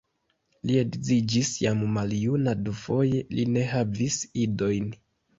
[0.67, 4.89] Li edziĝis jam maljuna dufoje, li ne havis idojn.